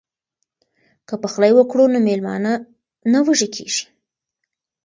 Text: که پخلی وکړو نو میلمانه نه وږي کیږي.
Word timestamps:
که 1.07 1.13
پخلی 1.23 1.51
وکړو 1.55 1.85
نو 1.93 1.99
میلمانه 2.07 2.53
نه 3.11 3.19
وږي 3.25 3.47
کیږي. 3.55 3.85